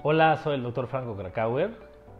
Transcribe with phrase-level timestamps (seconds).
[0.00, 1.70] Hola, soy el doctor Franco Krakauer.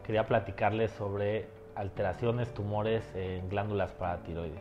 [0.05, 4.61] Quería platicarles sobre alteraciones, tumores en glándulas paratiroides.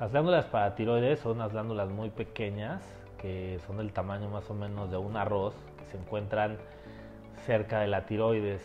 [0.00, 2.82] Las glándulas paratiroides son unas glándulas muy pequeñas
[3.18, 6.56] que son del tamaño más o menos de un arroz que se encuentran
[7.44, 8.62] cerca de la tiroides.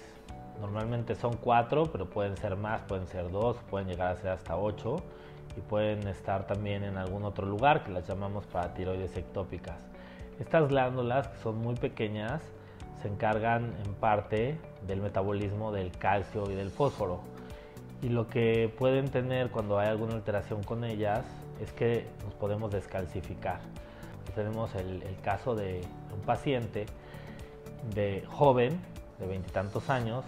[0.61, 4.55] Normalmente son cuatro, pero pueden ser más, pueden ser dos, pueden llegar a ser hasta
[4.55, 5.03] ocho
[5.59, 9.77] y pueden estar también en algún otro lugar que las llamamos paratiroides ectópicas.
[10.39, 12.41] Estas glándulas que son muy pequeñas
[13.01, 17.19] se encargan en parte del metabolismo del calcio y del fósforo.
[18.01, 21.25] Y lo que pueden tener cuando hay alguna alteración con ellas
[21.61, 23.59] es que nos podemos descalcificar.
[24.33, 25.81] Tenemos el, caso de
[26.13, 26.85] un paciente
[27.93, 28.79] de joven,
[29.19, 30.23] de veintitantos años,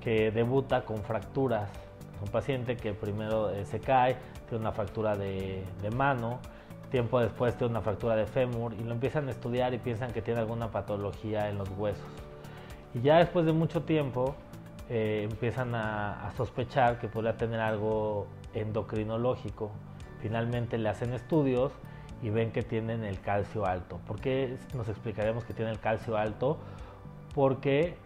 [0.00, 1.68] que debuta con fracturas.
[2.22, 4.16] Un paciente que primero eh, se cae,
[4.48, 6.38] tiene una fractura de, mano,
[6.90, 10.22] tiempo después tiene una fractura de fémur y lo empiezan a estudiar y piensan que
[10.22, 12.06] tiene alguna patología en los huesos.
[12.94, 14.34] Y ya después de mucho tiempo
[14.88, 19.70] eh, empiezan a, sospechar que podría tener algo endocrinológico.
[20.20, 21.72] Finalmente le hacen estudios
[22.22, 23.98] y ven que tienen el calcio alto.
[24.06, 26.58] ¿Por qué nos explicaremos que tiene el calcio alto?
[27.34, 27.96] Porque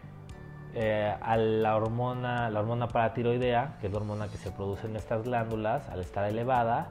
[0.79, 4.97] eh, a la hormona, la hormona paratiroidea, que es la hormona que se produce en
[4.97, 6.89] estas glándulas, al estar elevada,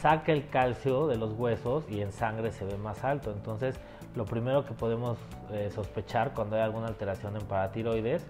[0.00, 3.32] saca el calcio de los huesos y en sangre se ve más alto.
[3.32, 3.80] Entonces,
[4.14, 5.18] lo primero que podemos
[5.50, 8.24] eh, sospechar cuando hay alguna alteración en paratiroides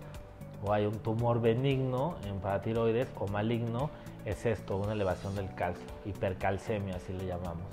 [0.65, 3.91] o hay un tumor benigno en paratiroides o maligno
[4.25, 7.67] es esto, una elevación del calcio, hipercalcemia así le llamamos.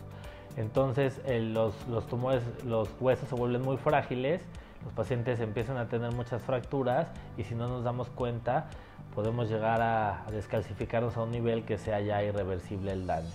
[0.58, 4.42] Entonces los, los tumores, los huesos se vuelven muy frágiles,
[4.84, 8.68] los pacientes empiezan a tener muchas fracturas y si no nos damos cuenta
[9.16, 13.30] podemos llegar a, descalcificarnos a un nivel que sea ya irreversible el daño.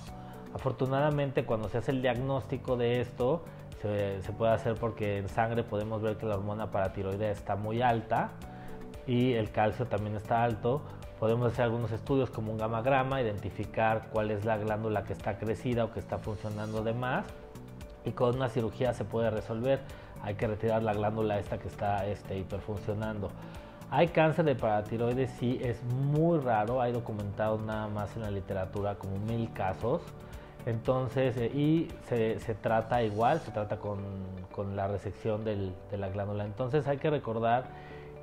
[0.54, 3.44] Afortunadamente cuando se hace el diagnóstico de esto,
[3.80, 8.30] se, puede hacer porque en sangre podemos ver que la hormona paratiroidea está muy alta
[9.06, 10.82] y el calcio también está alto.
[11.20, 15.84] Podemos hacer algunos estudios como un gamagrama, identificar cuál es la glándula que está crecida
[15.84, 17.24] o que está funcionando de más
[18.04, 19.80] y con una cirugía se puede resolver.
[20.22, 23.30] Hay que retirar la glándula esta que está este, hiperfuncionando.
[23.90, 28.96] Hay cáncer de paratiroides, sí, es muy raro, hay documentado nada más en la literatura
[28.96, 30.02] como mil casos.
[30.66, 33.98] Entonces, eh, y se, trata igual, se trata con,
[34.74, 36.44] la resección de la glándula.
[36.44, 37.64] Entonces hay que recordar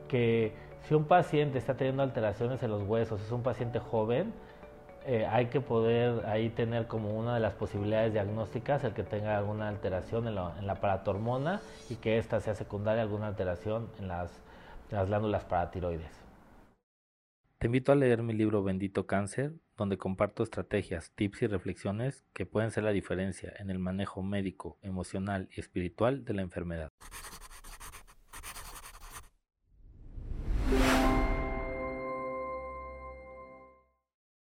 [0.08, 0.54] que
[0.88, 4.34] si un paciente está teniendo alteraciones en los huesos, es un paciente joven,
[5.08, 9.38] eh, hay que poder ahí tener como una de las posibilidades diagnósticas el que tenga
[9.38, 14.08] alguna alteración en la, en la paratormona y que ésta sea secundaria alguna alteración en
[14.08, 14.32] las,
[14.90, 16.26] en las glándulas paratiroides.
[17.60, 22.46] Te invito a leer mi libro Bendito Cáncer, donde comparto estrategias, tips y reflexiones que
[22.46, 26.92] pueden ser la diferencia en el manejo médico, emocional y espiritual de la enfermedad.